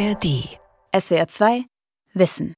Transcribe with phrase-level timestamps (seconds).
[0.00, 0.48] ARD.
[0.98, 1.64] SWR 2
[2.14, 2.54] Wissen.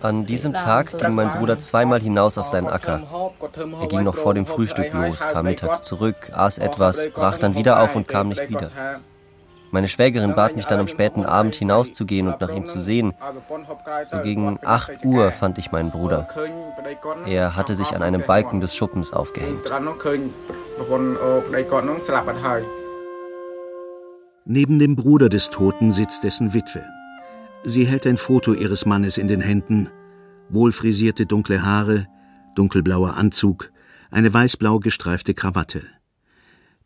[0.00, 3.02] An diesem Tag ging mein Bruder zweimal hinaus auf seinen Acker.
[3.78, 7.82] Er ging noch vor dem Frühstück los, kam mittags zurück, aß etwas, brach dann wieder
[7.82, 8.70] auf und kam nicht wieder.
[9.74, 13.12] Meine Schwägerin bat mich dann am späten Abend hinauszugehen und nach ihm zu sehen.
[14.06, 16.28] So gegen 8 Uhr fand ich meinen Bruder.
[17.26, 19.64] Er hatte sich an einem Balken des Schuppens aufgehängt.
[24.44, 26.84] Neben dem Bruder des Toten sitzt dessen Witwe.
[27.64, 29.88] Sie hält ein Foto ihres Mannes in den Händen.
[30.50, 32.06] Wohlfrisierte dunkle Haare,
[32.54, 33.72] dunkelblauer Anzug,
[34.12, 35.82] eine weißblau gestreifte Krawatte.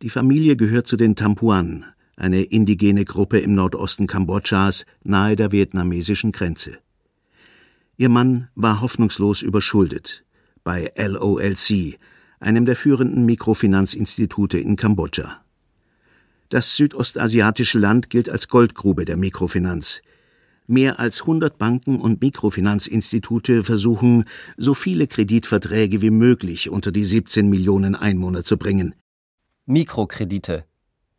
[0.00, 1.84] Die Familie gehört zu den Tampuan,
[2.18, 6.78] eine indigene Gruppe im Nordosten Kambodschas nahe der vietnamesischen Grenze.
[7.96, 10.24] Ihr Mann war hoffnungslos überschuldet
[10.64, 11.98] bei LOLC,
[12.40, 15.42] einem der führenden Mikrofinanzinstitute in Kambodscha.
[16.50, 20.02] Das südostasiatische Land gilt als Goldgrube der Mikrofinanz.
[20.66, 24.24] Mehr als 100 Banken und Mikrofinanzinstitute versuchen,
[24.56, 28.94] so viele Kreditverträge wie möglich unter die 17 Millionen Einwohner zu bringen.
[29.64, 30.64] Mikrokredite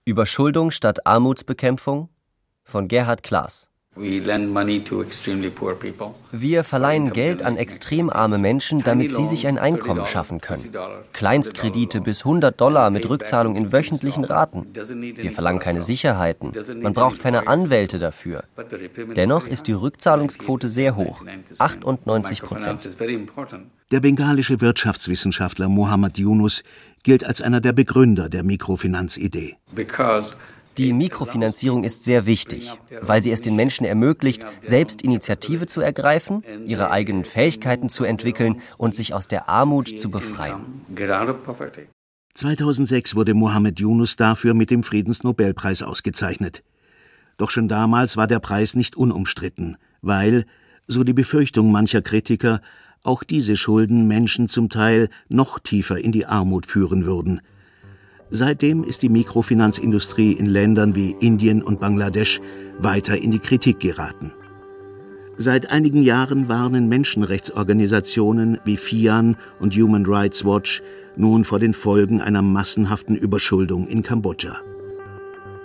[0.05, 2.09] Überschuldung statt Armutsbekämpfung
[2.63, 3.69] von Gerhard Klaas.
[6.31, 10.71] Wir verleihen Geld an extrem arme Menschen, damit sie sich ein Einkommen schaffen können.
[11.11, 14.67] Kleinstkredite bis 100 Dollar mit Rückzahlung in wöchentlichen Raten.
[14.73, 16.53] Wir verlangen keine Sicherheiten.
[16.81, 18.45] Man braucht keine Anwälte dafür.
[19.15, 21.25] Dennoch ist die Rückzahlungsquote sehr hoch,
[21.57, 22.87] 98 Prozent.
[23.91, 26.63] Der bengalische Wirtschaftswissenschaftler Mohammed Yunus
[27.03, 29.57] gilt als einer der Begründer der Mikrofinanzidee.
[30.79, 36.41] Die Mikrofinanzierung ist sehr wichtig, weil sie es den Menschen ermöglicht, selbst Initiative zu ergreifen,
[36.65, 40.61] ihre eigenen Fähigkeiten zu entwickeln und sich aus der Armut zu befreien.
[42.35, 46.63] 2006 wurde Mohammed Yunus dafür mit dem Friedensnobelpreis ausgezeichnet.
[47.35, 50.45] Doch schon damals war der Preis nicht unumstritten, weil,
[50.87, 52.61] so die Befürchtung mancher Kritiker,
[53.03, 57.41] auch diese Schulden Menschen zum Teil noch tiefer in die Armut führen würden.
[58.31, 62.39] Seitdem ist die Mikrofinanzindustrie in Ländern wie Indien und Bangladesch
[62.77, 64.33] weiter in die Kritik geraten.
[65.37, 70.83] Seit einigen Jahren warnen Menschenrechtsorganisationen wie FIAN und Human Rights Watch
[71.15, 74.61] nun vor den Folgen einer massenhaften Überschuldung in Kambodscha.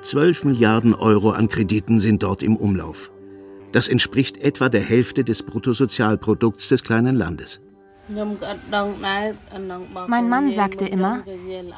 [0.02, 3.10] 12 Milliarden Euro an Krediten sind dort im Umlauf.
[3.72, 7.60] Das entspricht etwa der Hälfte des Bruttosozialprodukts des kleinen Landes.
[10.06, 11.22] Mein Mann sagte immer,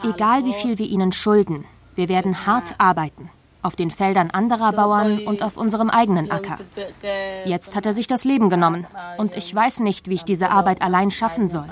[0.05, 1.65] egal wie viel wir ihnen schulden,
[1.95, 3.31] wir werden hart arbeiten.
[3.63, 6.59] Auf den Feldern anderer Bauern und auf unserem eigenen Acker.
[7.45, 8.87] Jetzt hat er sich das Leben genommen.
[9.19, 11.67] Und ich weiß nicht, wie ich diese Arbeit allein schaffen soll.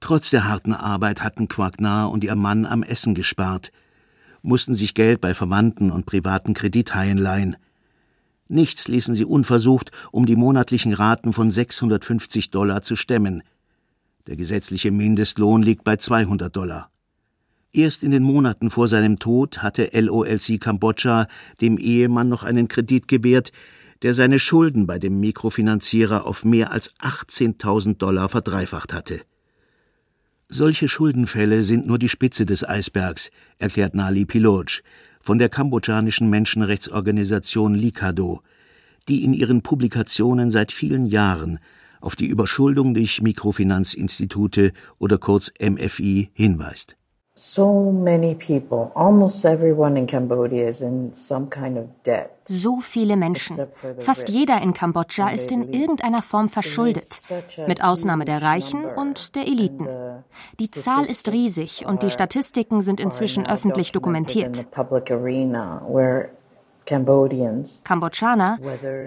[0.00, 3.70] Trotz der harten Arbeit hatten Quagnar und ihr Mann am Essen gespart,
[4.42, 7.56] mussten sich Geld bei Verwandten und privaten Kredithaien leihen.
[8.48, 13.42] Nichts ließen sie unversucht, um die monatlichen Raten von 650 Dollar zu stemmen.
[14.26, 16.90] Der gesetzliche Mindestlohn liegt bei 200 Dollar.
[17.72, 21.26] Erst in den Monaten vor seinem Tod hatte LOLC Kambodscha
[21.60, 23.50] dem Ehemann noch einen Kredit gewährt,
[24.02, 29.22] der seine Schulden bei dem Mikrofinanzierer auf mehr als 18.000 Dollar verdreifacht hatte.
[30.48, 34.82] Solche Schuldenfälle sind nur die Spitze des Eisbergs, erklärt Nali Piloj,
[35.22, 38.42] von der kambodschanischen Menschenrechtsorganisation Likado,
[39.08, 41.58] die in ihren Publikationen seit vielen Jahren
[42.00, 46.96] auf die Überschuldung durch Mikrofinanzinstitute oder kurz MFI hinweist.
[47.34, 47.90] So
[52.82, 53.66] viele Menschen.
[53.98, 57.08] Fast jeder in Kambodscha ist in irgendeiner Form verschuldet,
[57.66, 59.88] mit Ausnahme der Reichen und der Eliten.
[60.60, 64.66] Die Zahl ist riesig und die Statistiken sind inzwischen öffentlich dokumentiert.
[66.84, 68.58] Kambodschaner,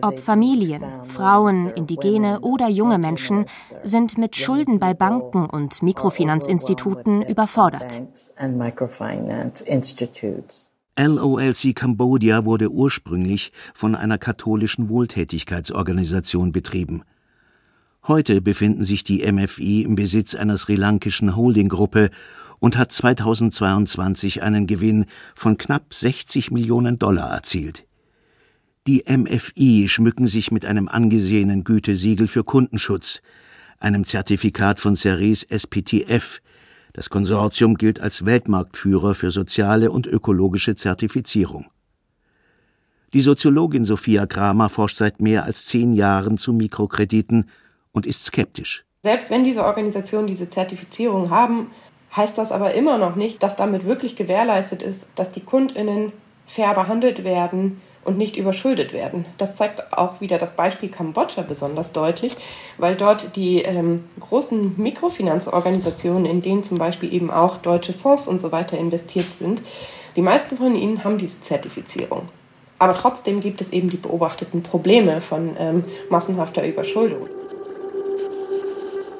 [0.02, 3.46] ob Familien, Frauen, Indigene oder junge Menschen,
[3.84, 8.02] sind mit Schulden bei Banken und Mikrofinanzinstituten überfordert.
[10.98, 17.04] LOLC Cambodia wurde ursprünglich von einer katholischen Wohltätigkeitsorganisation betrieben.
[18.08, 22.12] Heute befinden sich die MFI im Besitz einer sri-lankischen Holdinggruppe
[22.60, 25.06] und hat 2022 einen Gewinn
[25.36, 27.86] von knapp 60 Millionen Dollar erzielt.
[28.88, 33.22] Die MFI schmücken sich mit einem angesehenen Gütesiegel für Kundenschutz,
[33.80, 36.42] einem Zertifikat von Ceres SPTF.
[36.94, 41.66] Das Konsortium gilt als Weltmarktführer für soziale und ökologische Zertifizierung.
[43.14, 47.50] Die Soziologin Sophia Kramer forscht seit mehr als zehn Jahren zu Mikrokrediten
[47.92, 48.86] und ist skeptisch.
[49.04, 51.72] Selbst wenn diese Organisationen diese Zertifizierung haben,
[52.16, 56.12] heißt das aber immer noch nicht, dass damit wirklich gewährleistet ist, dass die Kundinnen
[56.46, 59.26] fair behandelt werden und nicht überschuldet werden.
[59.38, 62.38] Das zeigt auch wieder das Beispiel Kambodscha besonders deutlich,
[62.78, 68.40] weil dort die ähm, großen Mikrofinanzorganisationen, in denen zum Beispiel eben auch deutsche Fonds und
[68.40, 69.62] so weiter investiert sind,
[70.16, 72.30] die meisten von ihnen haben diese Zertifizierung.
[72.78, 77.28] Aber trotzdem gibt es eben die beobachteten Probleme von ähm, massenhafter Überschuldung.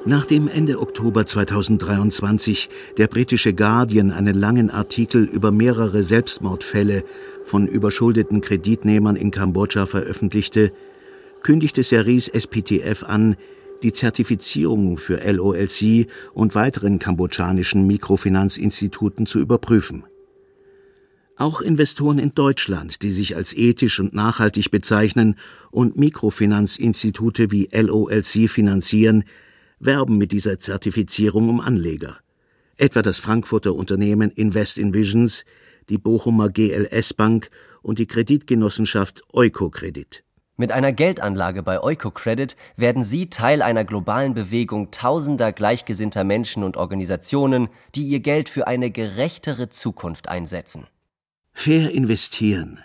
[0.08, 7.02] Nachdem Ende Oktober 2023 der britische Guardian einen langen Artikel über mehrere Selbstmordfälle
[7.42, 10.70] von überschuldeten Kreditnehmern in Kambodscha veröffentlichte,
[11.42, 13.34] kündigte Cerise SPTF an,
[13.82, 20.04] die Zertifizierung für LOLC und weiteren kambodschanischen Mikrofinanzinstituten zu überprüfen.
[21.36, 25.34] Auch Investoren in Deutschland, die sich als ethisch und nachhaltig bezeichnen
[25.72, 29.24] und Mikrofinanzinstitute wie LOLC finanzieren,
[29.78, 32.18] werben mit dieser Zertifizierung um Anleger.
[32.76, 35.44] Etwa das Frankfurter Unternehmen Invest in Visions,
[35.88, 37.50] die Bochumer GLS Bank
[37.82, 40.24] und die Kreditgenossenschaft Eukokredit.
[40.58, 46.78] Mit einer Geldanlage bei Eukocredit werden Sie Teil einer globalen Bewegung tausender gleichgesinnter Menschen und
[46.78, 50.86] Organisationen, die ihr Geld für eine gerechtere Zukunft einsetzen.
[51.52, 52.78] Fair investieren.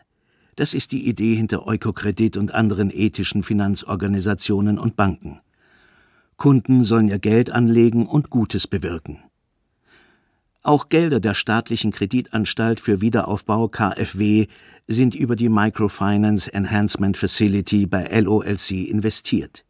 [0.57, 5.39] Das ist die Idee hinter Eukokredit und anderen ethischen Finanzorganisationen und Banken.
[6.41, 9.19] Kunden sollen ihr Geld anlegen und Gutes bewirken.
[10.63, 14.47] Auch Gelder der staatlichen Kreditanstalt für Wiederaufbau KfW
[14.87, 19.65] sind über die Microfinance Enhancement Facility bei LOLC investiert.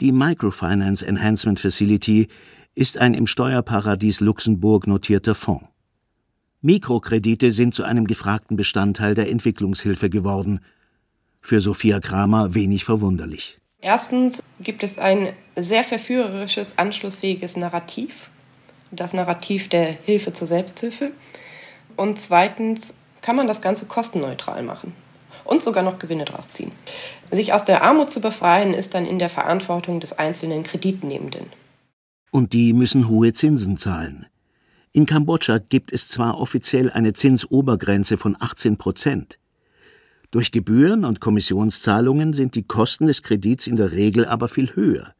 [0.00, 2.28] Die Microfinance Enhancement Facility
[2.76, 5.66] ist ein im Steuerparadies Luxemburg notierter Fonds.
[6.60, 10.60] Mikrokredite sind zu einem gefragten Bestandteil der Entwicklungshilfe geworden.
[11.40, 13.58] Für Sophia Kramer wenig verwunderlich.
[13.80, 18.30] Erstens gibt es ein sehr verführerisches, anschlussfähiges Narrativ,
[18.90, 21.12] das Narrativ der Hilfe zur Selbsthilfe.
[21.96, 24.92] Und zweitens kann man das Ganze kostenneutral machen
[25.44, 26.72] und sogar noch Gewinne daraus ziehen.
[27.30, 31.46] Sich aus der Armut zu befreien, ist dann in der Verantwortung des einzelnen Kreditnehmenden.
[32.30, 34.26] Und die müssen hohe Zinsen zahlen.
[34.92, 39.38] In Kambodscha gibt es zwar offiziell eine Zinsobergrenze von 18 Prozent,
[40.30, 45.14] durch Gebühren und Kommissionszahlungen sind die Kosten des Kredits in der Regel aber viel höher.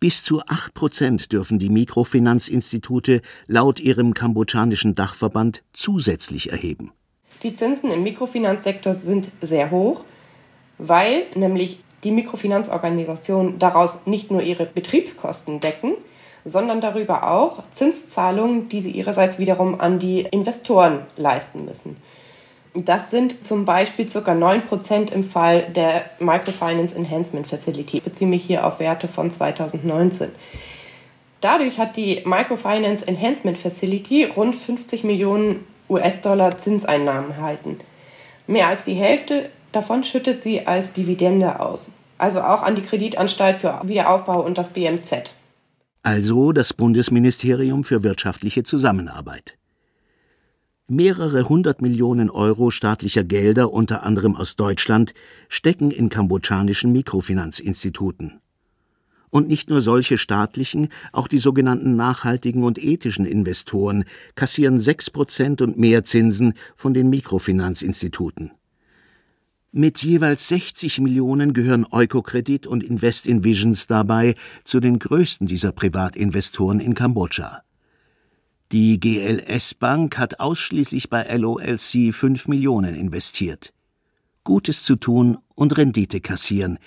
[0.00, 6.92] Bis zu acht Prozent dürfen die Mikrofinanzinstitute laut ihrem kambodschanischen Dachverband zusätzlich erheben.
[7.42, 10.04] Die Zinsen im Mikrofinanzsektor sind sehr hoch,
[10.78, 15.92] weil nämlich die Mikrofinanzorganisationen daraus nicht nur ihre Betriebskosten decken,
[16.44, 21.96] sondern darüber auch Zinszahlungen, die sie ihrerseits wiederum an die Investoren leisten müssen.
[22.74, 24.18] Das sind zum Beispiel ca.
[24.18, 27.98] 9% im Fall der Microfinance Enhancement Facility.
[27.98, 30.28] Ich beziehe mich hier auf Werte von 2019.
[31.40, 37.78] Dadurch hat die Microfinance Enhancement Facility rund 50 Millionen US-Dollar Zinseinnahmen erhalten.
[38.46, 41.90] Mehr als die Hälfte davon schüttet sie als Dividende aus.
[42.18, 45.34] Also auch an die Kreditanstalt für Wiederaufbau und das BMZ.
[46.02, 49.56] Also das Bundesministerium für wirtschaftliche Zusammenarbeit.
[50.92, 55.14] Mehrere hundert Millionen Euro staatlicher Gelder, unter anderem aus Deutschland,
[55.48, 58.40] stecken in kambodschanischen Mikrofinanzinstituten.
[59.30, 64.04] Und nicht nur solche staatlichen, auch die sogenannten nachhaltigen und ethischen Investoren
[64.34, 68.50] kassieren sechs Prozent und mehr Zinsen von den Mikrofinanzinstituten.
[69.70, 75.70] Mit jeweils 60 Millionen gehören Eukokredit und Invest in Visions dabei zu den größten dieser
[75.70, 77.62] Privatinvestoren in Kambodscha.
[78.72, 83.72] Die GLS Bank hat ausschließlich bei LOLC 5 Millionen investiert.
[84.44, 86.78] Gutes zu tun und Rendite kassieren.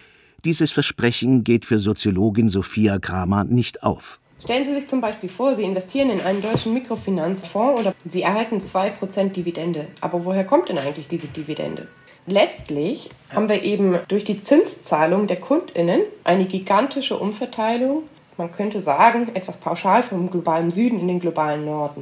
[0.46, 4.22] Dieses Versprechen geht für Soziologin Sophia Kramer nicht auf.
[4.42, 8.60] Stellen Sie sich zum Beispiel vor, Sie investieren in einen deutschen Mikrofinanzfonds oder Sie erhalten
[8.60, 9.88] 2% Dividende.
[10.00, 11.90] Aber woher kommt denn eigentlich diese Dividende?
[12.28, 18.04] Letztlich haben wir eben durch die Zinszahlung der Kundinnen eine gigantische Umverteilung
[18.38, 22.02] man könnte sagen, etwas pauschal vom globalen Süden in den globalen Norden.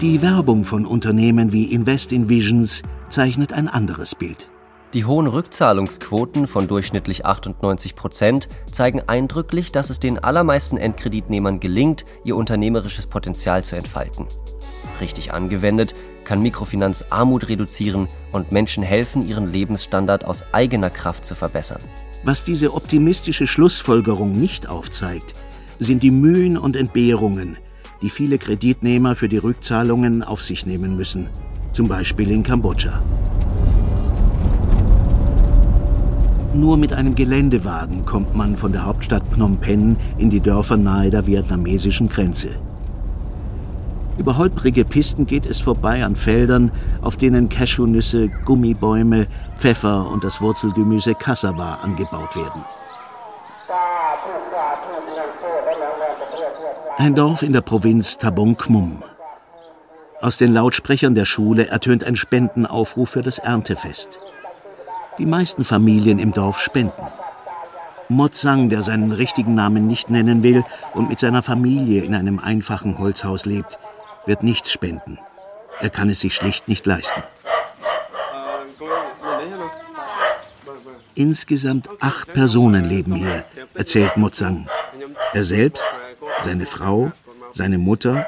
[0.00, 4.48] Die Werbung von Unternehmen wie Invest in Visions zeichnet ein anderes Bild.
[4.92, 12.04] Die hohen Rückzahlungsquoten von durchschnittlich 98 Prozent zeigen eindrücklich, dass es den allermeisten Endkreditnehmern gelingt,
[12.22, 14.26] ihr unternehmerisches Potenzial zu entfalten.
[15.00, 21.34] Richtig angewendet kann Mikrofinanz Armut reduzieren und Menschen helfen, ihren Lebensstandard aus eigener Kraft zu
[21.34, 21.82] verbessern.
[22.24, 25.34] Was diese optimistische Schlussfolgerung nicht aufzeigt,
[25.78, 27.58] sind die Mühen und Entbehrungen,
[28.00, 31.28] die viele Kreditnehmer für die Rückzahlungen auf sich nehmen müssen,
[31.72, 33.02] zum Beispiel in Kambodscha.
[36.54, 41.10] Nur mit einem Geländewagen kommt man von der Hauptstadt Phnom Penh in die Dörfer nahe
[41.10, 42.50] der vietnamesischen Grenze.
[44.16, 46.70] Über holprige Pisten geht es vorbei an Feldern,
[47.02, 52.64] auf denen Cashewnüsse, Gummibäume, Pfeffer und das Wurzelgemüse Cassava angebaut werden.
[56.96, 59.02] Ein Dorf in der Provinz Tabong Khmum.
[60.22, 64.20] Aus den Lautsprechern der Schule ertönt ein Spendenaufruf für das Erntefest.
[65.18, 67.02] Die meisten Familien im Dorf spenden.
[68.08, 72.98] Motzang, der seinen richtigen Namen nicht nennen will und mit seiner Familie in einem einfachen
[72.98, 73.78] Holzhaus lebt,
[74.26, 75.18] wird nichts spenden.
[75.80, 77.22] Er kann es sich schlicht nicht leisten.
[81.14, 84.68] Insgesamt acht Personen leben hier, erzählt Motzang.
[85.32, 85.88] Er selbst,
[86.42, 87.12] seine Frau,
[87.52, 88.26] seine Mutter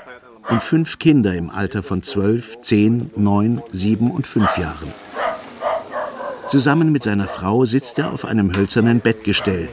[0.49, 4.93] und fünf Kinder im Alter von zwölf, zehn, neun, sieben und fünf Jahren.
[6.49, 9.69] Zusammen mit seiner Frau sitzt er auf einem hölzernen Bettgestell.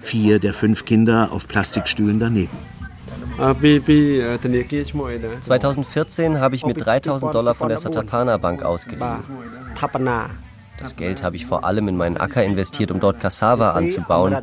[0.00, 2.56] Vier der fünf Kinder auf Plastikstühlen daneben.
[5.40, 9.18] 2014 habe ich mir 3000 Dollar von der Satapana Bank ausgeliehen.
[10.78, 14.38] Das Geld habe ich vor allem in meinen Acker investiert, um dort Cassava anzubauen.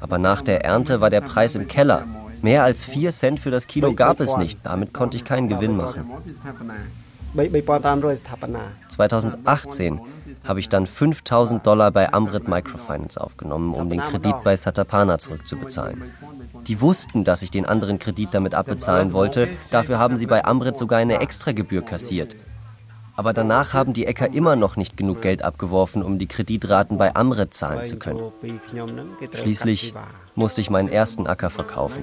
[0.00, 2.04] Aber nach der Ernte war der Preis im Keller.
[2.42, 4.60] Mehr als 4 Cent für das Kilo gab es nicht.
[4.62, 6.10] Damit konnte ich keinen Gewinn machen.
[8.88, 10.00] 2018
[10.46, 16.02] habe ich dann 5000 Dollar bei Amrit Microfinance aufgenommen, um den Kredit bei Satapana zurückzubezahlen.
[16.66, 19.48] Die wussten, dass ich den anderen Kredit damit abbezahlen wollte.
[19.70, 22.36] Dafür haben sie bei Amrit sogar eine Extragebühr kassiert.
[23.16, 27.16] Aber danach haben die Äcker immer noch nicht genug Geld abgeworfen, um die Kreditraten bei
[27.16, 28.20] Amrit zahlen zu können.
[29.32, 29.94] Schließlich
[30.34, 32.02] musste ich meinen ersten Acker verkaufen.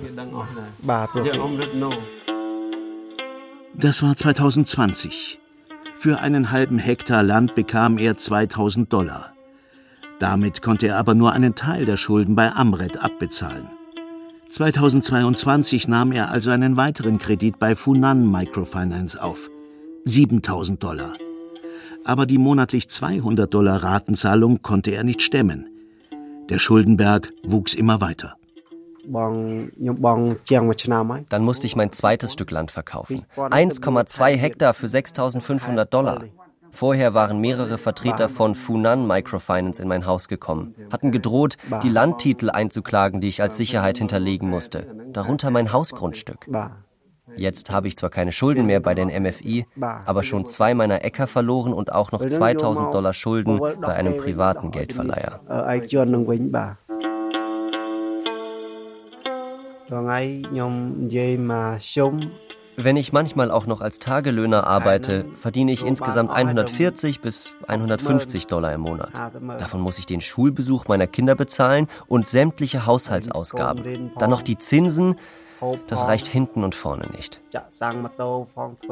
[3.75, 5.39] Das war 2020.
[6.03, 9.31] Für einen halben Hektar Land bekam er 2000 Dollar.
[10.19, 13.69] Damit konnte er aber nur einen Teil der Schulden bei Amret abbezahlen.
[14.50, 19.50] 2022 nahm er also einen weiteren Kredit bei Funan Microfinance auf.
[20.03, 21.13] 7000 Dollar.
[22.03, 25.67] Aber die monatlich 200 Dollar Ratenzahlung konnte er nicht stemmen.
[26.50, 28.36] Der Schuldenberg wuchs immer weiter.
[31.29, 33.25] Dann musste ich mein zweites Stück Land verkaufen.
[33.36, 36.24] 1,2 Hektar für 6500 Dollar.
[36.72, 42.50] Vorher waren mehrere Vertreter von Funan Microfinance in mein Haus gekommen, hatten gedroht, die Landtitel
[42.50, 46.48] einzuklagen, die ich als Sicherheit hinterlegen musste, darunter mein Hausgrundstück.
[47.36, 49.65] Jetzt habe ich zwar keine Schulden mehr bei den MFI,
[50.05, 54.72] aber schon zwei meiner Äcker verloren und auch noch 2000 Dollar Schulden bei einem privaten
[54.72, 55.41] Geldverleiher.
[62.75, 68.73] Wenn ich manchmal auch noch als Tagelöhner arbeite, verdiene ich insgesamt 140 bis 150 Dollar
[68.73, 69.12] im Monat.
[69.59, 74.12] Davon muss ich den Schulbesuch meiner Kinder bezahlen und sämtliche Haushaltsausgaben.
[74.17, 75.15] Dann noch die Zinsen.
[75.88, 77.41] Das reicht hinten und vorne nicht.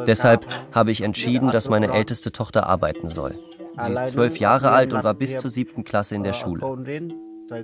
[0.08, 3.38] Deshalb habe ich entschieden, dass meine älteste Tochter arbeiten soll.
[3.80, 6.62] Sie ist zwölf Jahre alt und war bis zur siebten Klasse in der Schule.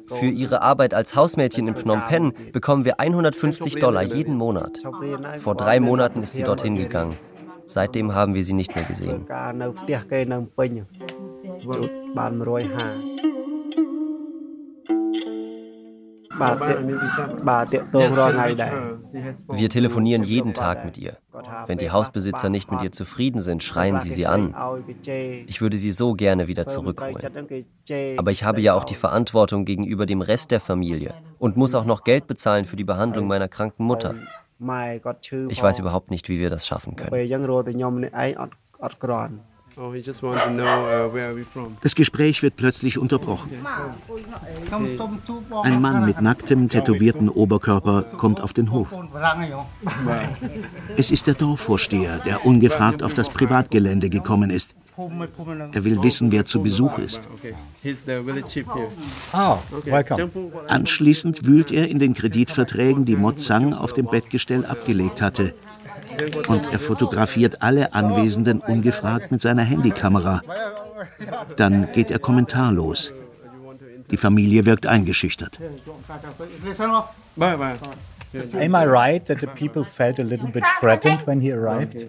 [0.08, 4.80] Für ihre Arbeit als Hausmädchen in Phnom Penh bekommen wir 150 Dollar jeden Monat.
[5.38, 7.16] Vor drei Monaten ist sie dorthin gegangen.
[7.68, 9.26] Seitdem haben wir sie nicht mehr gesehen.
[19.50, 21.18] Wir telefonieren jeden Tag mit ihr.
[21.66, 24.54] Wenn die Hausbesitzer nicht mit ihr zufrieden sind, schreien sie sie an.
[25.48, 27.18] Ich würde sie so gerne wieder zurückholen.
[28.18, 31.86] Aber ich habe ja auch die Verantwortung gegenüber dem Rest der Familie und muss auch
[31.86, 34.16] noch Geld bezahlen für die Behandlung meiner kranken Mutter.
[35.50, 37.12] Ich weiß überhaupt nicht, wie wir das schaffen können.
[39.80, 43.52] Oh, uh, das Gespräch wird plötzlich unterbrochen.
[45.64, 48.88] Ein Mann mit nacktem, tätowierten Oberkörper kommt auf den Hof.
[50.96, 54.74] Es ist der Dorfvorsteher, der ungefragt auf das Privatgelände gekommen ist.
[54.98, 57.28] Er will wissen, wer zu Besuch ist.
[59.32, 59.58] Ah,
[60.68, 65.54] Anschließend wühlt er in den Kreditverträgen, die Mozang auf dem Bettgestell abgelegt hatte
[66.48, 70.42] und er fotografiert alle Anwesenden ungefragt mit seiner Handykamera.
[71.56, 73.14] Dann geht er kommentarlos.
[74.10, 75.60] Die Familie wirkt eingeschüchtert.
[78.54, 82.08] Am I right that the people felt a little bit threatened when he arrived?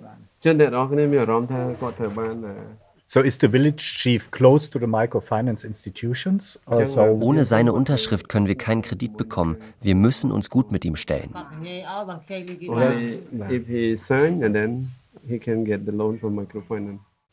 [3.10, 6.58] So is the village chief close to the microfinance institutions?
[6.66, 9.56] Also Ohne seine Unterschrift können wir keinen Kredit bekommen.
[9.80, 11.32] Wir müssen uns gut mit ihm stellen.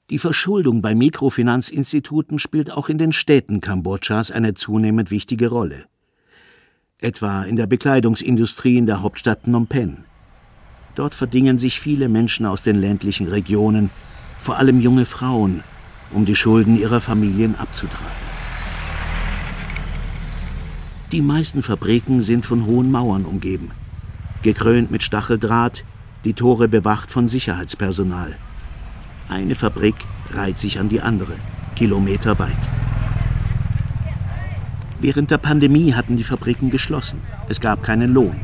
[0.09, 5.87] Die Verschuldung bei Mikrofinanzinstituten spielt auch in den Städten Kambodschas eine zunehmend wichtige Rolle.
[7.01, 10.05] Etwa in der Bekleidungsindustrie in der Hauptstadt Phnom Penh.
[10.95, 13.89] Dort verdingen sich viele Menschen aus den ländlichen Regionen,
[14.45, 15.63] vor allem junge Frauen,
[16.11, 18.05] um die Schulden ihrer Familien abzutragen.
[21.11, 23.71] Die meisten Fabriken sind von hohen Mauern umgeben,
[24.43, 25.83] gekrönt mit Stacheldraht,
[26.25, 28.35] die Tore bewacht von Sicherheitspersonal.
[29.29, 29.95] Eine Fabrik
[30.29, 31.33] reiht sich an die andere,
[31.75, 32.69] kilometerweit.
[35.01, 37.19] Während der Pandemie hatten die Fabriken geschlossen.
[37.49, 38.39] Es gab keinen Lohn.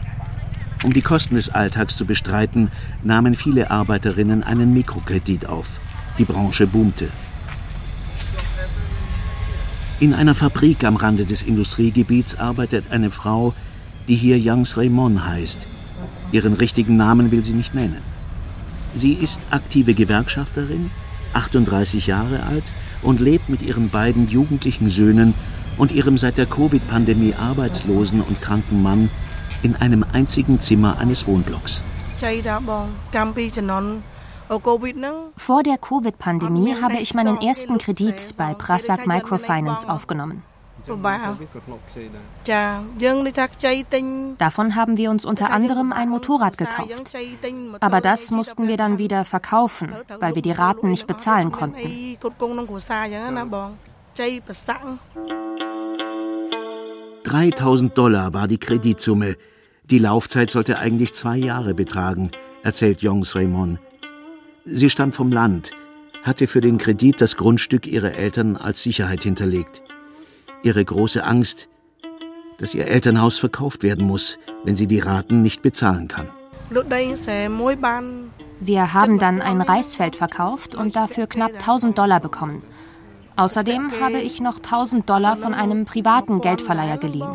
[0.83, 2.71] Um die Kosten des Alltags zu bestreiten,
[3.03, 5.79] nahmen viele Arbeiterinnen einen Mikrokredit auf.
[6.17, 7.09] Die Branche boomte.
[9.99, 13.53] In einer Fabrik am Rande des Industriegebiets arbeitet eine Frau,
[14.07, 15.67] die hier Youngs Raymond heißt.
[16.31, 18.01] Ihren richtigen Namen will sie nicht nennen.
[18.95, 20.89] Sie ist aktive Gewerkschafterin,
[21.33, 22.63] 38 Jahre alt
[23.01, 25.33] und lebt mit ihren beiden jugendlichen Söhnen
[25.77, 29.09] und ihrem seit der Covid-Pandemie arbeitslosen und kranken Mann
[29.63, 31.81] in einem einzigen Zimmer eines Wohnblocks.
[35.37, 40.43] Vor der Covid-Pandemie habe ich meinen ersten Kredit bei Prasak Microfinance aufgenommen.
[44.37, 47.15] Davon haben wir uns unter anderem ein Motorrad gekauft.
[47.79, 52.17] Aber das mussten wir dann wieder verkaufen, weil wir die Raten nicht bezahlen konnten.
[57.23, 59.37] 3000 Dollar war die Kreditsumme.
[59.85, 62.31] Die Laufzeit sollte eigentlich zwei Jahre betragen,
[62.63, 63.79] erzählt Jongs Raymond.
[64.65, 65.71] Sie stammt vom Land,
[66.23, 69.81] hatte für den Kredit das Grundstück ihrer Eltern als Sicherheit hinterlegt.
[70.61, 71.67] Ihre große Angst,
[72.59, 76.29] dass ihr Elternhaus verkauft werden muss, wenn sie die Raten nicht bezahlen kann.
[78.59, 82.61] Wir haben dann ein Reisfeld verkauft und dafür knapp 1000 Dollar bekommen.
[83.35, 87.27] Außerdem habe ich noch 1000 Dollar von einem privaten Geldverleiher geliehen.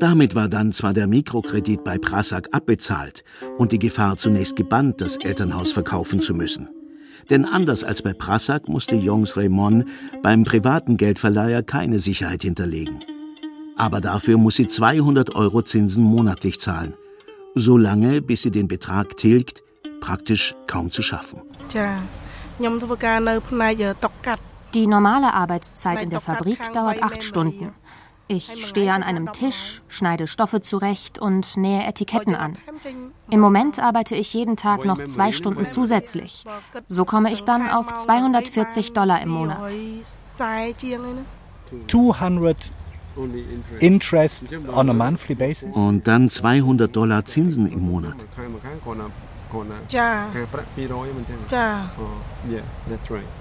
[0.00, 3.22] Damit war dann zwar der Mikrokredit bei Prasak abbezahlt
[3.58, 6.70] und die Gefahr zunächst gebannt, das Elternhaus verkaufen zu müssen.
[7.28, 9.84] Denn anders als bei Prasak musste Jongs Raymond
[10.22, 13.00] beim privaten Geldverleiher keine Sicherheit hinterlegen.
[13.76, 16.94] Aber dafür muss sie 200 Euro Zinsen monatlich zahlen.
[17.54, 19.62] So lange, bis sie den Betrag tilgt,
[20.00, 21.42] praktisch kaum zu schaffen.
[24.74, 27.74] Die normale Arbeitszeit in der Fabrik dauert acht Stunden.
[28.32, 32.56] Ich stehe an einem Tisch, schneide Stoffe zurecht und nähe Etiketten an.
[33.28, 36.44] Im Moment arbeite ich jeden Tag noch zwei Stunden zusätzlich.
[36.86, 39.72] So komme ich dann auf 240 Dollar im Monat.
[41.88, 42.56] 200
[43.80, 45.74] Interest on a monthly basis?
[45.74, 48.14] Und dann 200 Dollar Zinsen im Monat.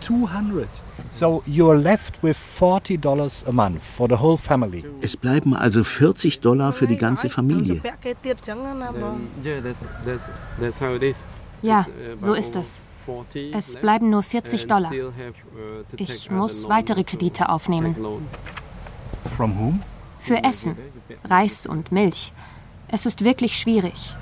[0.02, 0.68] 200.
[1.10, 4.84] So you're left with 40 dollars a month for the whole family.
[5.02, 7.82] Es bleiben also 40 Dollar für die ganze Familie.
[11.62, 11.86] Ja,
[12.18, 12.82] so ist es.
[13.54, 14.92] Es bleiben nur 40 Dollar.
[15.98, 17.96] Ich muss weitere Kredite aufnehmen.
[19.36, 19.82] From whom?
[20.20, 20.76] Für Essen,
[21.24, 22.34] Reis und Milch.
[22.92, 24.16] Es ist wirklich schwierig.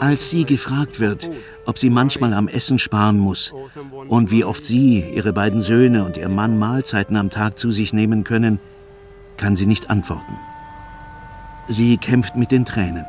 [0.00, 1.30] Als sie gefragt wird,
[1.64, 3.54] ob sie manchmal am Essen sparen muss
[4.08, 7.94] und wie oft sie, ihre beiden Söhne und ihr Mann Mahlzeiten am Tag zu sich
[7.94, 8.60] nehmen können,
[9.38, 10.36] kann sie nicht antworten.
[11.68, 13.06] Sie kämpft mit den Tränen.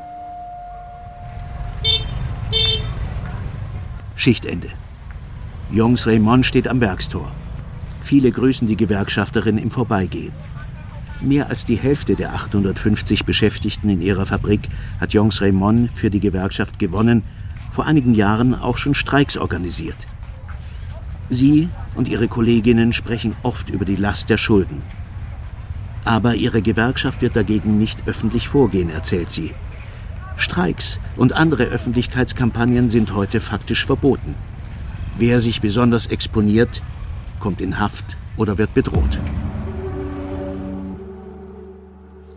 [4.16, 4.70] Schichtende.
[5.70, 7.30] Jungs Raymond steht am Werkstor.
[8.04, 10.34] Viele grüßen die Gewerkschafterin im Vorbeigehen.
[11.22, 14.68] Mehr als die Hälfte der 850 Beschäftigten in ihrer Fabrik
[15.00, 17.24] hat Jongs Raymond für die Gewerkschaft gewonnen,
[17.72, 19.96] vor einigen Jahren auch schon Streiks organisiert.
[21.30, 24.82] Sie und ihre Kolleginnen sprechen oft über die Last der Schulden.
[26.04, 29.52] Aber ihre Gewerkschaft wird dagegen nicht öffentlich vorgehen, erzählt sie.
[30.36, 34.36] Streiks und andere Öffentlichkeitskampagnen sind heute faktisch verboten.
[35.18, 36.82] Wer sich besonders exponiert,
[37.44, 39.20] kommt in Haft oder wird bedroht.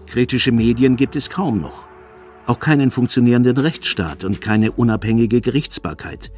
[0.08, 1.86] Kritische Medien gibt es kaum noch.
[2.46, 6.32] Auch keinen funktionierenden Rechtsstaat und keine unabhängige Gerichtsbarkeit.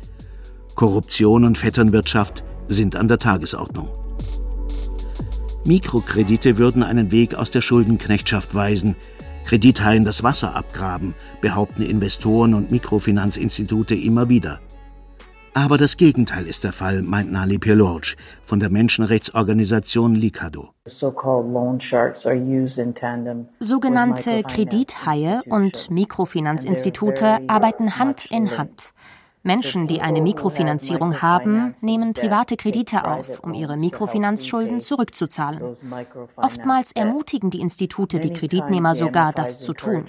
[0.75, 3.89] Korruption und Vetternwirtschaft sind an der Tagesordnung.
[5.65, 8.97] Mikrokredite würden einen Weg aus der Schuldenknechtschaft weisen,
[9.47, 14.61] Kredithaien das Wasser abgraben, behaupten Investoren und Mikrofinanzinstitute immer wieder.
[15.65, 20.69] Aber das Gegenteil ist der Fall, meint Nali Pielorge von der Menschenrechtsorganisation Likado.
[23.59, 28.93] Sogenannte Kredithaie und Mikrofinanzinstitute arbeiten Hand in Hand.
[29.49, 35.75] Menschen, die eine Mikrofinanzierung haben, nehmen private Kredite auf, um ihre Mikrofinanzschulden zurückzuzahlen.
[36.37, 40.05] Oftmals ermutigen die Institute die Kreditnehmer sogar, das zu tun.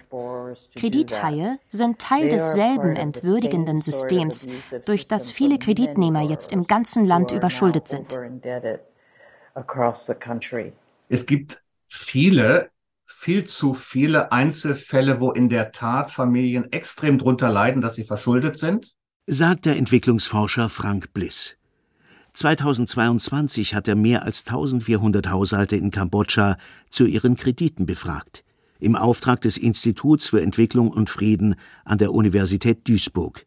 [0.75, 4.47] Kredithaie sind Teil desselben entwürdigenden Systems,
[4.85, 8.19] durch das viele Kreditnehmer jetzt im ganzen Land überschuldet sind.
[11.07, 12.69] Es gibt viele
[13.05, 18.57] viel zu viele Einzelfälle, wo in der Tat Familien extrem drunter leiden, dass sie verschuldet
[18.57, 18.98] sind
[19.31, 21.55] sagt der Entwicklungsforscher Frank Bliss.
[22.33, 26.57] 2022 hat er mehr als 1400 Haushalte in Kambodscha
[26.89, 28.43] zu ihren Krediten befragt,
[28.79, 33.45] im Auftrag des Instituts für Entwicklung und Frieden an der Universität Duisburg.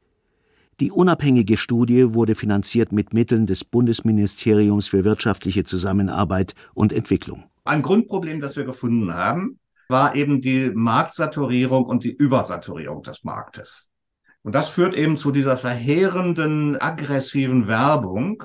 [0.79, 7.42] Die unabhängige Studie wurde finanziert mit Mitteln des Bundesministeriums für wirtschaftliche Zusammenarbeit und Entwicklung.
[7.64, 13.91] Ein Grundproblem, das wir gefunden haben, war eben die Marktsaturierung und die Übersaturierung des Marktes.
[14.42, 18.42] Und das führt eben zu dieser verheerenden, aggressiven Werbung,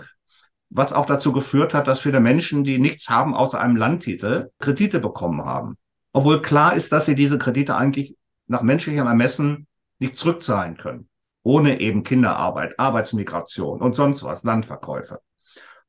[0.69, 4.99] was auch dazu geführt hat, dass viele Menschen, die nichts haben außer einem Landtitel, Kredite
[4.99, 5.77] bekommen haben.
[6.13, 8.15] Obwohl klar ist, dass sie diese Kredite eigentlich
[8.47, 9.67] nach menschlichem Ermessen
[9.99, 11.09] nicht zurückzahlen können.
[11.43, 15.19] Ohne eben Kinderarbeit, Arbeitsmigration und sonst was, Landverkäufe.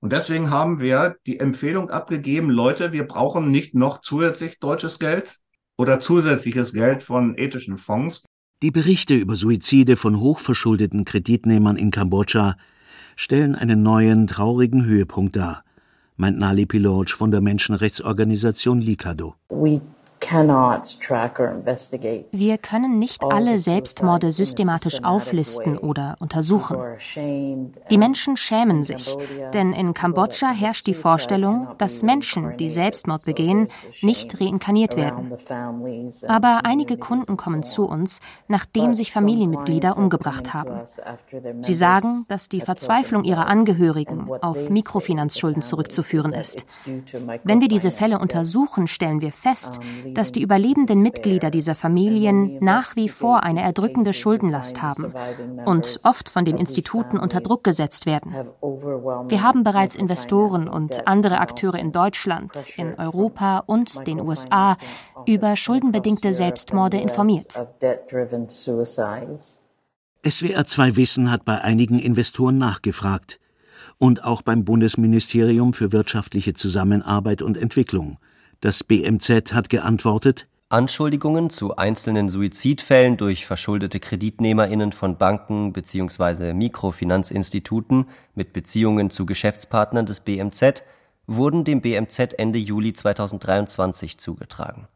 [0.01, 5.39] Und deswegen haben wir die Empfehlung abgegeben, Leute, wir brauchen nicht noch zusätzlich deutsches Geld
[5.77, 8.25] oder zusätzliches Geld von ethischen Fonds.
[8.61, 12.57] Die Berichte über Suizide von hochverschuldeten Kreditnehmern in Kambodscha
[13.15, 15.63] stellen einen neuen, traurigen Höhepunkt dar,
[16.17, 19.37] meint Nali Piloj von der Menschenrechtsorganisation Likado.
[19.49, 19.81] We
[22.31, 26.79] wir können nicht alle Selbstmorde systematisch auflisten oder untersuchen.
[27.91, 29.17] Die Menschen schämen sich,
[29.55, 33.69] denn in Kambodscha herrscht die Vorstellung, dass Menschen, die Selbstmord begehen,
[34.03, 35.33] nicht reinkarniert werden.
[36.27, 40.81] Aber einige Kunden kommen zu uns, nachdem sich Familienmitglieder umgebracht haben.
[41.61, 46.67] Sie sagen, dass die Verzweiflung ihrer Angehörigen auf Mikrofinanzschulden zurückzuführen ist.
[47.45, 49.81] Wenn wir diese Fälle untersuchen, stellen wir fest,
[50.15, 55.15] dass die überlebenden Mitglieder dieser Familien nach wie vor eine erdrückende Schuldenlast haben
[55.65, 58.33] und oft von den Instituten unter Druck gesetzt werden.
[59.29, 64.77] Wir haben bereits Investoren und andere Akteure in Deutschland, in Europa und den USA
[65.27, 67.61] über schuldenbedingte Selbstmorde informiert.
[70.27, 73.39] SWR 2 Wissen hat bei einigen Investoren nachgefragt
[73.99, 78.19] und auch beim Bundesministerium für wirtschaftliche Zusammenarbeit und Entwicklung.
[78.61, 86.55] Das BMZ hat geantwortet Anschuldigungen zu einzelnen Suizidfällen durch verschuldete KreditnehmerInnen von Banken bzw.
[86.55, 90.83] Mikrofinanzinstituten mit Beziehungen zu Geschäftspartnern des BMZ
[91.29, 94.89] wurden dem BMZ Ende Juli 2023 zugetragen.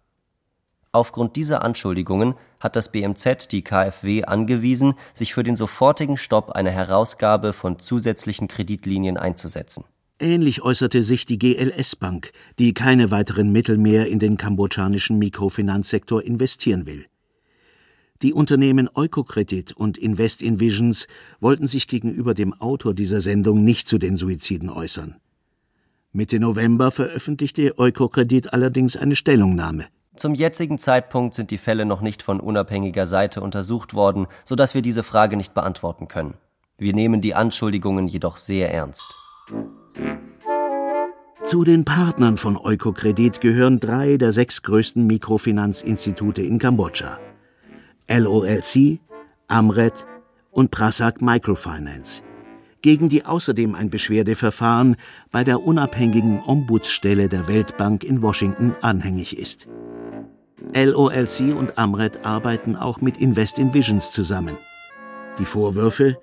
[0.90, 6.72] Aufgrund dieser Anschuldigungen hat das BMZ die KfW angewiesen, sich für den sofortigen Stopp einer
[6.72, 9.84] Herausgabe von zusätzlichen Kreditlinien einzusetzen
[10.22, 12.30] Ähnlich äußerte sich die GLS Bank,
[12.60, 17.06] die keine weiteren Mittel mehr in den kambodschanischen Mikrofinanzsektor investieren will.
[18.22, 21.08] Die Unternehmen Eukokredit und Invest in Visions
[21.40, 25.16] wollten sich gegenüber dem Autor dieser Sendung nicht zu den Suiziden äußern.
[26.12, 29.86] Mitte November veröffentlichte Eukokredit allerdings eine Stellungnahme.
[30.14, 34.82] Zum jetzigen Zeitpunkt sind die Fälle noch nicht von unabhängiger Seite untersucht worden, sodass wir
[34.82, 36.34] diese Frage nicht beantworten können.
[36.78, 39.16] Wir nehmen die Anschuldigungen jedoch sehr ernst.
[41.52, 47.18] Zu den Partnern von Eukokredit gehören drei der sechs größten Mikrofinanzinstitute in Kambodscha.
[48.08, 49.00] LOLC,
[49.48, 50.06] Amret
[50.50, 52.22] und Prasak Microfinance,
[52.80, 54.96] gegen die außerdem ein Beschwerdeverfahren
[55.30, 59.68] bei der unabhängigen Ombudsstelle der Weltbank in Washington anhängig ist.
[60.74, 64.56] LOLC und Amret arbeiten auch mit Invest in Visions zusammen.
[65.38, 66.16] Die Vorwürfe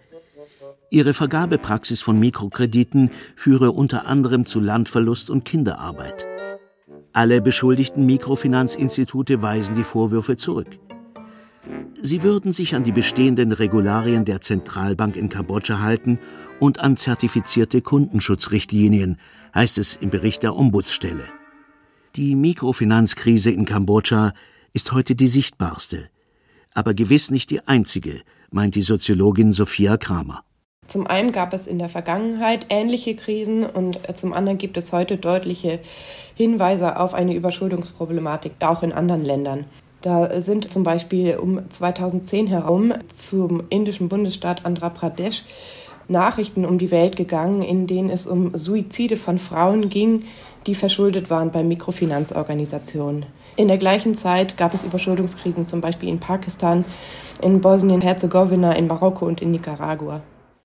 [0.91, 6.25] Ihre Vergabepraxis von Mikrokrediten führe unter anderem zu Landverlust und Kinderarbeit.
[7.13, 10.79] Alle beschuldigten Mikrofinanzinstitute weisen die Vorwürfe zurück.
[12.01, 16.17] Sie würden sich an die bestehenden Regularien der Zentralbank in Kambodscha halten
[16.59, 19.17] und an zertifizierte Kundenschutzrichtlinien,
[19.53, 21.25] heißt es im Bericht der Ombudsstelle.
[22.15, 24.33] Die Mikrofinanzkrise in Kambodscha
[24.73, 26.09] ist heute die sichtbarste,
[26.73, 30.43] aber gewiss nicht die einzige, meint die Soziologin Sophia Kramer.
[30.89, 34.91] Zum einen gab es in der Vergangenheit ähnliche Krisen und äh, zum anderen gibt es
[34.91, 35.79] heute deutliche
[36.33, 39.65] Hinweise auf eine Überschuldungsproblematik auch in anderen Ländern.
[40.01, 45.43] Da sind zum Beispiel um 2010 herum zum indischen Bundesstaat Andhra Pradesh
[46.07, 50.23] Nachrichten um die Welt gegangen, in denen es um Suizide von Frauen ging,
[50.65, 53.27] die verschuldet waren bei Mikrofinanzorganisationen.
[53.57, 56.83] In der gleichen Zeit gab es Überschuldungskrisen zum Beispiel in Pakistan,
[57.43, 60.21] in Bosnien-Herzegowina, in Marokko und in Nicaragua.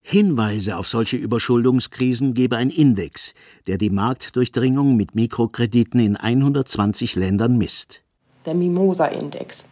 [0.06, 3.32] Hinweise auf solche Überschuldungskrisen gebe ein Index,
[3.66, 8.02] der die Marktdurchdringung mit Mikrokrediten in 120 Ländern misst.
[8.44, 9.70] Der Mimosa-Index.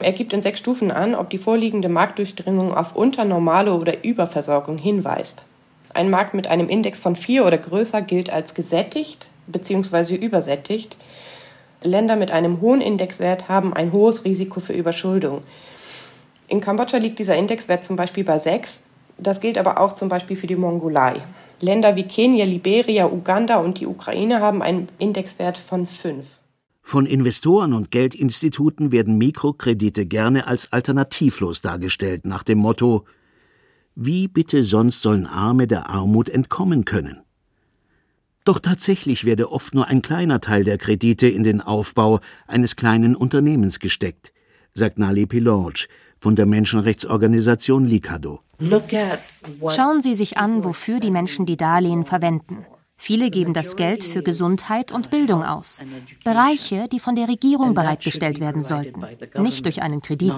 [0.00, 5.44] Er gibt in sechs Stufen an, ob die vorliegende Marktdurchdringung auf unternormale oder Überversorgung hinweist.
[5.92, 10.14] Ein Markt mit einem Index von vier oder größer gilt als gesättigt bzw.
[10.14, 10.96] übersättigt.
[11.82, 15.42] Länder mit einem hohen Indexwert haben ein hohes Risiko für Überschuldung.
[16.48, 18.80] In Kambodscha liegt dieser Indexwert zum Beispiel bei 6,
[19.18, 21.22] das gilt aber auch zum Beispiel für die Mongolei.
[21.60, 26.24] Länder wie Kenia, Liberia, Uganda und die Ukraine haben einen Indexwert von 5.
[26.82, 33.04] Von Investoren und Geldinstituten werden Mikrokredite gerne als alternativlos dargestellt, nach dem Motto
[33.94, 37.20] Wie bitte sonst sollen Arme der Armut entkommen können?
[38.44, 43.14] Doch tatsächlich werde oft nur ein kleiner Teil der Kredite in den Aufbau eines kleinen
[43.14, 44.32] Unternehmens gesteckt,
[44.72, 45.88] sagt Nali Pilorge
[46.20, 48.40] von der Menschenrechtsorganisation Likado.
[49.68, 52.66] Schauen Sie sich an, wofür die Menschen die Darlehen verwenden.
[52.96, 55.84] Viele geben das Geld für Gesundheit und Bildung aus.
[56.24, 59.04] Bereiche, die von der Regierung bereitgestellt werden sollten,
[59.38, 60.34] nicht durch einen Kredit.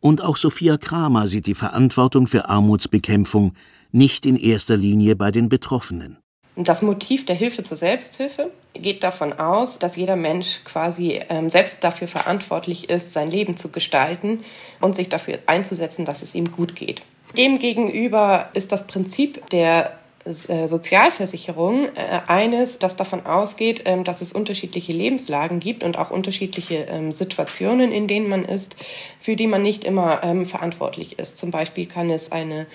[0.00, 3.54] Und auch Sophia Kramer sieht die Verantwortung für Armutsbekämpfung
[3.90, 6.18] nicht in erster Linie bei den Betroffenen.
[6.60, 11.84] Das Motiv der Hilfe zur Selbsthilfe geht davon aus, dass jeder Mensch quasi ähm, selbst
[11.84, 14.40] dafür verantwortlich ist, sein Leben zu gestalten
[14.80, 17.02] und sich dafür einzusetzen, dass es ihm gut geht.
[17.36, 19.92] Demgegenüber ist das Prinzip der
[20.24, 26.10] äh, Sozialversicherung äh, eines, das davon ausgeht, ähm, dass es unterschiedliche Lebenslagen gibt und auch
[26.10, 28.76] unterschiedliche ähm, Situationen, in denen man ist,
[29.20, 31.38] für die man nicht immer ähm, verantwortlich ist.
[31.38, 32.66] Zum Beispiel kann es eine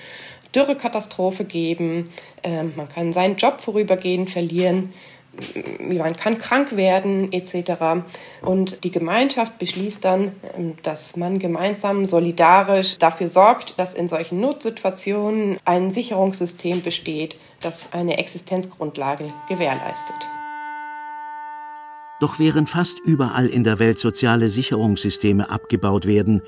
[0.56, 2.10] Dürrekatastrophe geben,
[2.44, 4.94] ähm, man kann seinen Job vorübergehend verlieren,
[5.80, 8.06] man kann krank werden etc.
[8.42, 14.40] Und die Gemeinschaft beschließt dann, ähm, dass man gemeinsam solidarisch dafür sorgt, dass in solchen
[14.40, 20.16] Notsituationen ein Sicherungssystem besteht, das eine Existenzgrundlage gewährleistet.
[22.20, 26.42] Doch während fast überall in der Welt soziale Sicherungssysteme abgebaut werden,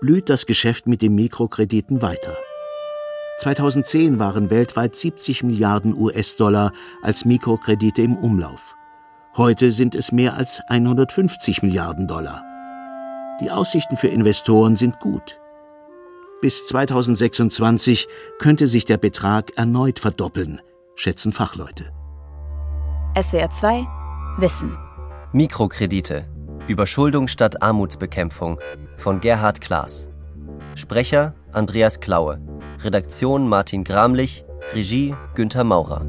[0.00, 2.36] blüht das Geschäft mit den Mikrokrediten weiter.
[3.40, 8.76] 2010 waren weltweit 70 Milliarden US-Dollar als Mikrokredite im Umlauf.
[9.34, 12.44] Heute sind es mehr als 150 Milliarden Dollar.
[13.40, 15.40] Die Aussichten für Investoren sind gut.
[16.42, 20.60] Bis 2026 könnte sich der Betrag erneut verdoppeln,
[20.94, 21.94] schätzen Fachleute.
[23.18, 23.86] SWR 2
[24.36, 24.76] Wissen.
[25.32, 26.28] Mikrokredite.
[26.68, 28.60] Überschuldung statt Armutsbekämpfung
[28.98, 30.10] von Gerhard Klaas.
[30.74, 32.38] Sprecher Andreas Klaue.
[32.82, 36.06] Redaktion Martin Gramlich, Regie Günther Maurer.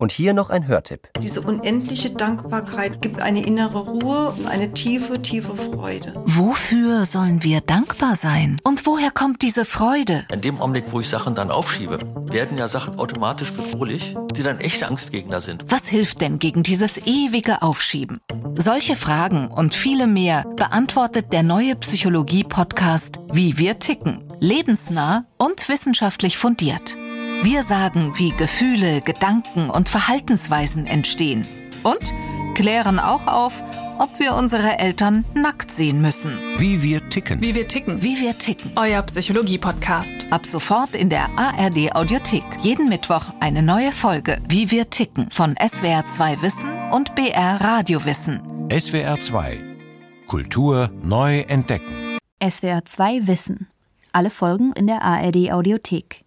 [0.00, 1.10] Und hier noch ein Hörtipp.
[1.20, 6.14] Diese unendliche Dankbarkeit gibt eine innere Ruhe und eine tiefe, tiefe Freude.
[6.24, 8.56] Wofür sollen wir dankbar sein?
[8.64, 10.24] Und woher kommt diese Freude?
[10.32, 11.98] In dem Augenblick, wo ich Sachen dann aufschiebe,
[12.32, 15.66] werden ja Sachen automatisch bedrohlich, die dann echte Angstgegner sind.
[15.68, 18.22] Was hilft denn gegen dieses ewige Aufschieben?
[18.54, 24.24] Solche Fragen und viele mehr beantwortet der neue Psychologie-Podcast Wie wir ticken.
[24.40, 26.96] Lebensnah und wissenschaftlich fundiert.
[27.42, 31.46] Wir sagen, wie Gefühle, Gedanken und Verhaltensweisen entstehen.
[31.82, 32.12] Und
[32.54, 33.64] klären auch auf,
[33.98, 36.38] ob wir unsere Eltern nackt sehen müssen.
[36.58, 37.40] Wie wir ticken.
[37.40, 38.02] Wie wir ticken.
[38.02, 38.72] Wie wir ticken.
[38.76, 40.30] Euer Psychologie-Podcast.
[40.30, 42.44] Ab sofort in der ARD Audiothek.
[42.60, 44.38] Jeden Mittwoch eine neue Folge.
[44.46, 45.30] Wie wir ticken.
[45.30, 48.68] Von SWR 2 Wissen und BR Radio Wissen.
[48.70, 49.60] SWR 2.
[50.26, 52.18] Kultur neu entdecken.
[52.46, 53.68] SWR 2 Wissen.
[54.12, 56.26] Alle Folgen in der ARD Audiothek.